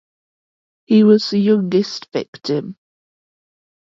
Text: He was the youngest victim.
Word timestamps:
He 0.85 1.03
was 1.03 1.29
the 1.29 1.37
youngest 1.37 2.11
victim. 2.11 2.75